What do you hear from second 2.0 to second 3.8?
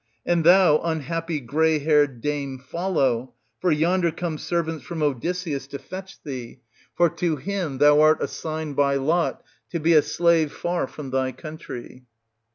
dame, follow; for